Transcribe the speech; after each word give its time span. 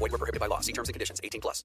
Void 0.00 0.12
were 0.12 0.18
prohibited 0.18 0.40
by 0.40 0.48
law. 0.48 0.60
See 0.60 0.72
terms 0.72 0.88
and 0.88 0.94
conditions. 0.94 1.20
18 1.22 1.40
plus. 1.40 1.64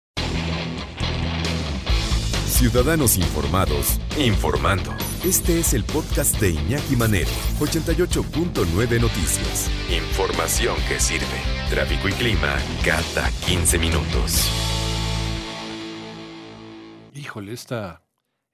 Ciudadanos 2.56 3.18
informados, 3.18 4.00
informando. 4.18 4.96
Este 5.26 5.60
es 5.60 5.74
el 5.74 5.84
podcast 5.84 6.40
de 6.40 6.52
Iñaki 6.52 6.96
Manero, 6.96 7.30
88.9 7.60 9.02
Noticias. 9.02 9.70
Información 9.92 10.76
que 10.88 11.00
sirve. 11.00 11.26
Tráfico 11.70 12.08
y 12.08 12.14
clima 12.14 12.56
cada 12.86 13.30
15 13.46 13.78
minutos. 13.78 14.50
Híjole, 17.14 17.52
esta, 17.52 18.02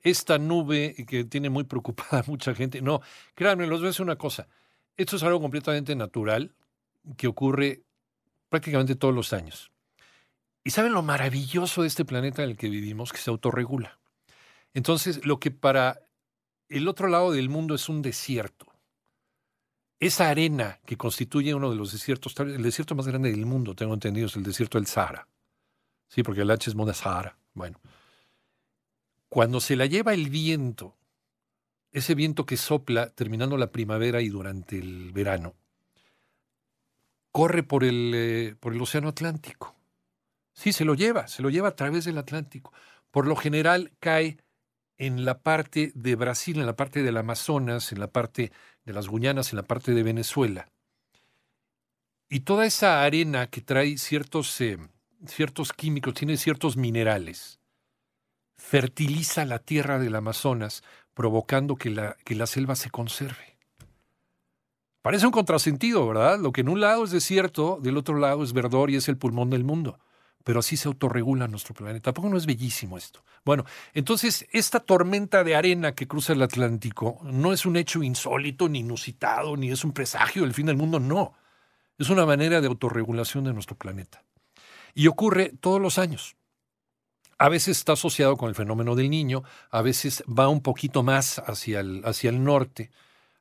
esta 0.01 0.39
nube 0.39 0.95
que 1.07 1.25
tiene 1.25 1.51
muy 1.51 1.65
preocupada 1.65 2.21
a 2.21 2.23
mucha 2.25 2.55
gente. 2.55 2.81
No, 2.81 3.01
créanme, 3.35 3.67
los 3.67 3.81
voy 3.81 3.87
a 3.87 3.89
decir 3.89 4.03
una 4.03 4.15
cosa. 4.15 4.48
Esto 4.98 5.17
es 5.17 5.23
algo 5.23 5.39
completamente 5.39 5.95
natural 5.95 6.55
que 7.17 7.27
ocurre 7.27 7.84
prácticamente 8.51 8.95
todos 8.95 9.15
los 9.15 9.31
años. 9.31 9.71
Y 10.61 10.71
saben 10.71 10.91
lo 10.91 11.01
maravilloso 11.01 11.83
de 11.83 11.87
este 11.87 12.03
planeta 12.03 12.43
en 12.43 12.49
el 12.49 12.57
que 12.57 12.69
vivimos, 12.69 13.13
que 13.13 13.17
se 13.17 13.29
autorregula. 13.29 13.97
Entonces, 14.73 15.26
lo 15.26 15.39
que 15.39 15.51
para 15.51 16.01
el 16.67 16.89
otro 16.89 17.07
lado 17.07 17.31
del 17.31 17.48
mundo 17.48 17.76
es 17.76 17.87
un 17.87 18.01
desierto, 18.01 18.67
esa 20.01 20.29
arena 20.29 20.79
que 20.85 20.98
constituye 20.98 21.53
uno 21.53 21.70
de 21.70 21.77
los 21.77 21.93
desiertos, 21.93 22.37
el 22.39 22.61
desierto 22.61 22.93
más 22.93 23.07
grande 23.07 23.31
del 23.31 23.45
mundo, 23.45 23.73
tengo 23.73 23.93
entendido, 23.93 24.27
es 24.27 24.35
el 24.35 24.43
desierto 24.43 24.77
del 24.77 24.87
Sahara. 24.87 25.27
Sí, 26.09 26.21
porque 26.21 26.41
el 26.41 26.51
H 26.51 26.70
es 26.70 26.76
Mona 26.76 26.93
Sahara. 26.93 27.37
Bueno, 27.54 27.79
cuando 29.29 29.61
se 29.61 29.77
la 29.77 29.85
lleva 29.85 30.13
el 30.13 30.29
viento, 30.29 30.98
ese 31.93 32.15
viento 32.15 32.45
que 32.45 32.57
sopla 32.57 33.11
terminando 33.11 33.55
la 33.55 33.71
primavera 33.71 34.21
y 34.21 34.27
durante 34.27 34.77
el 34.77 35.13
verano, 35.13 35.55
corre 37.32 37.63
por 37.63 37.84
el, 37.84 38.12
eh, 38.13 38.55
por 38.60 38.74
el 38.74 38.82
Océano 38.82 39.10
Atlántico. 39.10 39.76
Sí, 40.54 40.74
se 40.74 40.85
lo 40.85 40.96
lleva, 40.96 41.27
se 41.27 41.41
lo 41.41 41.49
lleva 41.49 41.70
a 41.70 41.76
través 41.76 42.05
del 42.05 42.18
Atlántico. 42.18 42.73
Por 43.10 43.27
lo 43.27 43.35
general 43.35 43.91
cae 43.99 44.38
en 44.98 45.26
la 45.26 45.40
parte 45.40 45.91
de 45.96 46.15
Brasil, 46.15 46.60
en 46.60 46.65
la 46.65 46.76
parte 46.76 47.01
del 47.01 47.18
Amazonas, 47.18 47.91
en 47.91 47.99
la 47.99 48.07
parte 48.07 48.51
de 48.85 48.93
las 48.93 49.07
Guyanas, 49.07 49.51
en 49.51 49.57
la 49.57 49.63
parte 49.63 49.93
de 49.93 50.04
Venezuela. 50.04 50.70
Y 52.29 52.41
toda 52.41 52.65
esa 52.65 53.04
arena 53.04 53.48
que 53.48 53.62
trae 53.62 53.98
ciertos, 53.98 54.62
eh, 54.62 54.77
ciertos 55.26 55.73
químicos, 55.73 56.13
tiene 56.13 56.38
ciertos 56.38 56.77
minerales, 56.77 57.60
fertiliza 58.55 59.43
la 59.45 59.60
tierra 59.60 59.99
del 59.99 60.16
Amazonas, 60.16 60.84
provocando 61.13 61.76
que 61.76 61.90
la, 61.90 62.16
que 62.23 62.35
la 62.35 62.48
selva 62.48 62.76
se 62.76 62.90
conserve. 62.90 63.51
Parece 65.02 65.25
un 65.25 65.31
contrasentido, 65.31 66.07
¿verdad? 66.07 66.40
Lo 66.40 66.52
que 66.52 66.62
en 66.62 66.69
un 66.69 66.80
lado 66.80 67.03
es 67.03 67.12
desierto, 67.12 67.80
del 67.81 67.97
otro 67.97 68.18
lado 68.18 68.44
es 68.44 68.53
verdor 68.53 68.91
y 68.91 68.96
es 68.97 69.09
el 69.09 69.18
pulmón 69.18 69.50
del 69.50 69.63
mundo. 69.63 70.00
Pero 70.44 70.59
así 70.59 70.78
se 70.78 70.88
autorregula 70.88 71.47
nuestro 71.47 71.74
planeta. 71.74 72.06
¿Tampoco 72.06 72.30
no 72.30 72.38
es 72.38 72.46
bellísimo 72.46 72.97
esto? 72.97 73.24
Bueno, 73.44 73.66
entonces 73.94 74.47
esta 74.52 74.79
tormenta 74.79 75.44
de 75.44 75.56
arena 75.56 75.94
que 75.94 76.07
cruza 76.07 76.34
el 76.34 76.41
Atlántico 76.41 77.19
no 77.24 77.53
es 77.53 77.66
un 77.66 77.78
hecho 77.78 78.03
insólito, 78.03 78.69
ni 78.69 78.79
inusitado, 78.79 79.57
ni 79.57 79.72
es 79.72 79.84
un 79.84 79.91
presagio 79.91 80.44
del 80.44 80.53
fin 80.53 80.67
del 80.67 80.78
mundo, 80.78 81.00
no. 81.00 81.34
Es 81.97 82.09
una 82.09 82.25
manera 82.25 82.61
de 82.61 82.67
autorregulación 82.67 83.44
de 83.44 83.53
nuestro 83.53 83.75
planeta. 83.75 84.23
Y 84.94 85.07
ocurre 85.07 85.51
todos 85.59 85.81
los 85.81 85.97
años. 85.97 86.35
A 87.38 87.50
veces 87.50 87.78
está 87.78 87.94
asociado 87.94 88.38
con 88.38 88.50
el 88.50 88.56
fenómeno 88.56 88.95
del 88.95 89.09
niño, 89.09 89.44
a 89.72 89.81
veces 89.81 90.23
va 90.28 90.47
un 90.47 90.61
poquito 90.61 91.01
más 91.01 91.40
hacia 91.40 91.79
el, 91.79 92.03
hacia 92.06 92.29
el 92.29 92.44
norte, 92.44 92.91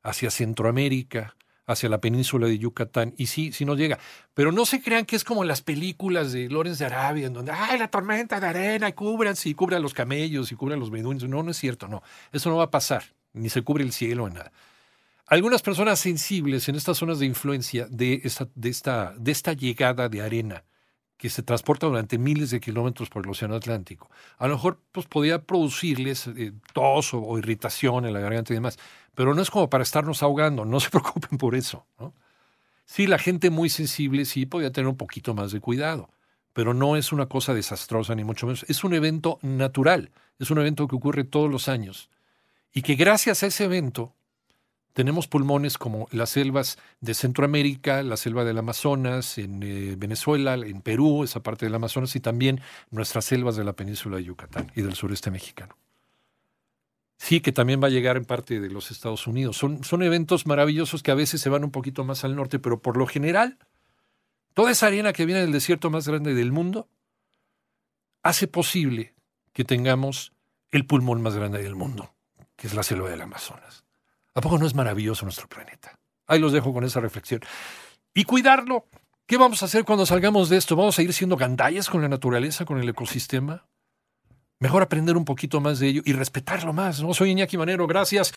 hacia 0.01 0.31
Centroamérica, 0.31 1.35
hacia 1.65 1.89
la 1.89 2.01
península 2.01 2.47
de 2.47 2.57
Yucatán, 2.57 3.13
y 3.17 3.27
sí, 3.27 3.51
sí 3.51 3.65
nos 3.65 3.77
llega. 3.77 3.99
Pero 4.33 4.51
no 4.51 4.65
se 4.65 4.81
crean 4.81 5.05
que 5.05 5.15
es 5.15 5.23
como 5.23 5.43
las 5.43 5.61
películas 5.61 6.31
de 6.31 6.49
Lorenz 6.49 6.79
de 6.79 6.85
Arabia, 6.85 7.27
en 7.27 7.33
donde, 7.33 7.51
ay, 7.51 7.79
la 7.79 7.87
tormenta 7.87 8.39
de 8.39 8.47
arena, 8.47 8.89
y 8.89 8.93
cúbranse, 8.93 9.49
y 9.49 9.53
cubran 9.53 9.81
los 9.81 9.93
camellos, 9.93 10.51
y 10.51 10.55
cubran 10.55 10.79
los 10.79 10.91
beduinos. 10.91 11.27
No, 11.29 11.43
no 11.43 11.51
es 11.51 11.57
cierto, 11.57 11.87
no. 11.87 12.01
Eso 12.31 12.49
no 12.49 12.57
va 12.57 12.65
a 12.65 12.71
pasar, 12.71 13.03
ni 13.33 13.49
se 13.49 13.61
cubre 13.61 13.83
el 13.83 13.91
cielo, 13.91 14.27
ni 14.27 14.35
nada. 14.35 14.51
Algunas 15.27 15.61
personas 15.61 15.99
sensibles 15.99 16.67
en 16.67 16.75
estas 16.75 16.97
zonas 16.97 17.19
de 17.19 17.25
influencia 17.25 17.87
de 17.89 18.21
esta, 18.25 18.49
de 18.53 18.69
esta, 18.69 19.13
de 19.17 19.31
esta 19.31 19.53
llegada 19.53 20.09
de 20.09 20.21
arena, 20.21 20.65
que 21.21 21.29
se 21.29 21.43
transporta 21.43 21.85
durante 21.85 22.17
miles 22.17 22.49
de 22.49 22.59
kilómetros 22.59 23.07
por 23.09 23.23
el 23.23 23.29
Océano 23.29 23.53
Atlántico, 23.53 24.09
a 24.39 24.47
lo 24.47 24.55
mejor 24.55 24.79
pues, 24.91 25.05
podría 25.05 25.39
producirles 25.39 26.25
eh, 26.25 26.51
tos 26.73 27.13
o, 27.13 27.37
irritación 27.37 28.07
en 28.07 28.13
la 28.13 28.19
garganta 28.19 28.53
y 28.53 28.55
demás, 28.55 28.79
pero 29.13 29.35
no 29.35 29.43
es 29.43 29.51
como 29.51 29.69
para 29.69 29.83
estarnos 29.83 30.23
ahogando, 30.23 30.65
no 30.65 30.79
se 30.79 30.89
preocupen 30.89 31.37
por 31.37 31.53
eso. 31.53 31.85
Sí, 32.85 33.05
la 33.05 33.19
gente 33.19 33.51
muy 33.51 33.69
sensible 33.69 34.25
sí 34.25 34.47
podría 34.47 34.71
tener 34.71 34.87
un 34.87 34.97
poquito 34.97 35.35
más 35.35 35.51
de 35.51 35.59
cuidado, 35.59 36.09
pero 36.53 36.73
no 36.73 36.95
es 36.95 37.11
una 37.11 37.27
cosa 37.27 37.53
desastrosa 37.53 38.15
ni 38.15 38.23
mucho 38.23 38.47
menos, 38.47 38.65
es 38.67 38.83
un 38.83 38.95
evento 38.95 39.37
natural, 39.43 40.09
es 40.39 40.49
un 40.49 40.57
evento 40.57 40.87
que 40.87 40.95
ocurre 40.95 41.23
todos 41.23 41.51
los 41.51 41.67
años 41.67 42.09
y 42.73 42.81
que 42.81 42.95
gracias 42.95 43.43
a 43.43 43.45
ese 43.45 43.65
evento 43.65 44.15
tenemos 44.93 45.27
pulmones 45.27 45.77
como 45.77 46.07
las 46.11 46.31
selvas 46.31 46.77
de 46.99 47.13
Centroamérica, 47.13 48.03
la 48.03 48.17
selva 48.17 48.43
del 48.43 48.57
Amazonas, 48.57 49.37
en 49.37 49.63
eh, 49.63 49.95
Venezuela, 49.97 50.55
en 50.55 50.81
Perú, 50.81 51.23
esa 51.23 51.41
parte 51.41 51.65
del 51.65 51.75
Amazonas, 51.75 52.15
y 52.15 52.19
también 52.19 52.61
nuestras 52.89 53.25
selvas 53.25 53.55
de 53.55 53.63
la 53.63 53.73
península 53.73 54.17
de 54.17 54.25
Yucatán 54.25 54.71
y 54.75 54.81
del 54.81 54.95
sureste 54.95 55.31
mexicano. 55.31 55.77
Sí, 57.17 57.39
que 57.39 57.51
también 57.51 57.81
va 57.81 57.87
a 57.87 57.91
llegar 57.91 58.17
en 58.17 58.25
parte 58.25 58.59
de 58.59 58.69
los 58.69 58.89
Estados 58.89 59.27
Unidos. 59.27 59.55
Son, 59.55 59.83
son 59.83 60.01
eventos 60.01 60.47
maravillosos 60.47 61.03
que 61.03 61.11
a 61.11 61.15
veces 61.15 61.39
se 61.39 61.49
van 61.49 61.63
un 61.63 61.71
poquito 61.71 62.03
más 62.03 62.23
al 62.23 62.35
norte, 62.35 62.57
pero 62.59 62.81
por 62.81 62.97
lo 62.97 63.05
general, 63.05 63.59
toda 64.53 64.71
esa 64.71 64.87
arena 64.87 65.13
que 65.13 65.25
viene 65.25 65.41
del 65.41 65.51
desierto 65.51 65.89
más 65.89 66.07
grande 66.07 66.33
del 66.33 66.51
mundo 66.51 66.87
hace 68.23 68.47
posible 68.47 69.13
que 69.53 69.63
tengamos 69.63 70.33
el 70.71 70.85
pulmón 70.85 71.21
más 71.21 71.35
grande 71.35 71.61
del 71.61 71.75
mundo, 71.75 72.13
que 72.55 72.67
es 72.67 72.73
la 72.73 72.83
selva 72.83 73.09
del 73.09 73.21
Amazonas. 73.21 73.85
¿A 74.33 74.41
poco 74.41 74.57
no 74.57 74.65
es 74.65 74.75
maravilloso 74.75 75.25
nuestro 75.25 75.47
planeta? 75.47 75.99
Ahí 76.27 76.39
los 76.39 76.53
dejo 76.53 76.73
con 76.73 76.83
esa 76.83 76.99
reflexión. 76.99 77.41
Y 78.13 78.23
cuidarlo. 78.23 78.87
¿Qué 79.25 79.37
vamos 79.37 79.61
a 79.61 79.65
hacer 79.65 79.85
cuando 79.85 80.05
salgamos 80.05 80.49
de 80.49 80.57
esto? 80.57 80.75
¿Vamos 80.75 80.97
a 80.99 81.01
ir 81.01 81.13
siendo 81.13 81.37
gandallas 81.37 81.89
con 81.89 82.01
la 82.01 82.09
naturaleza, 82.09 82.65
con 82.65 82.79
el 82.79 82.89
ecosistema? 82.89 83.65
Mejor 84.59 84.83
aprender 84.83 85.17
un 85.17 85.25
poquito 85.25 85.59
más 85.59 85.79
de 85.79 85.87
ello 85.87 86.01
y 86.05 86.13
respetarlo 86.13 86.71
más. 86.71 87.01
No 87.01 87.13
soy 87.15 87.31
Iñaki 87.31 87.57
Manero, 87.57 87.87
gracias. 87.87 88.29